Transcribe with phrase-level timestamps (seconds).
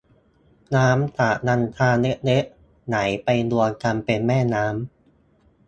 [0.75, 2.43] น้ำจากลำธารเล็กเล็ก
[2.87, 4.73] ไหลไปรวมกันเป็นแม่น้ำ